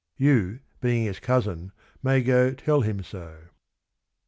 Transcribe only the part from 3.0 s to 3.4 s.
so.)